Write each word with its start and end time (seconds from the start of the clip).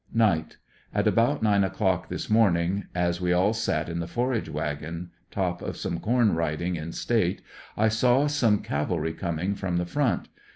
Night.— 0.15 0.57
At 0.95 1.05
about 1.05 1.43
nine 1.43 1.63
o'clock 1.63 2.09
this 2.09 2.27
morning 2.27 2.85
as 2.95 3.21
we 3.21 3.35
sat 3.53 3.87
in 3.87 3.99
the 3.99 4.07
forage 4.07 4.49
wagon 4.49 5.11
top 5.29 5.61
of 5.61 5.77
some 5.77 5.99
corn 5.99 6.33
riding 6.33 6.75
in 6.75 6.91
state, 6.91 7.43
I 7.77 7.87
saw 7.87 8.25
some 8.25 8.63
cavalry 8.63 9.13
coming 9.13 9.53
from 9.53 9.77
the 9.77 9.85
front. 9.85 10.27